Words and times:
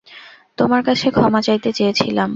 তোমার 0.57 0.81
কাছে 0.87 1.07
ক্ষমা 1.11 1.41
চাইতে 1.41 1.69
চেয়েছিলাম। 1.73 2.29